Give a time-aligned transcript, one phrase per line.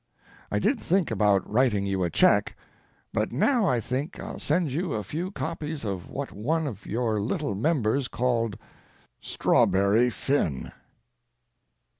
[0.51, 2.57] I did think about writing you a check,
[3.13, 7.21] but now I think I'll send you a few copies of what one of your
[7.21, 8.57] little members called
[9.21, 10.71] 'Strawberry Finn'.